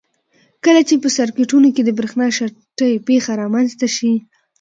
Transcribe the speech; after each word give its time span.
کله 0.65 0.81
چې 0.87 0.95
په 1.03 1.09
سرکټونو 1.17 1.67
کې 1.75 1.81
د 1.83 1.89
برېښنا 1.97 2.27
شارټۍ 2.37 2.93
پېښه 3.07 3.31
رامنځته 3.41 3.87
شي. 3.95 4.13